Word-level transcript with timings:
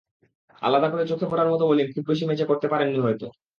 আলাদা 0.61 0.87
করে 0.89 1.03
চোখে 1.11 1.25
পড়ার 1.31 1.51
মতো 1.51 1.63
বোলিং 1.69 1.85
খুব 1.93 2.05
বেশি 2.09 2.23
ম্যাচে 2.27 2.45
করতে 2.49 2.67
পারেননি 2.69 2.99
হয়তো। 3.05 3.25